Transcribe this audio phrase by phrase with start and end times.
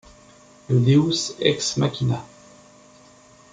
[0.67, 2.25] Le deus ex machina.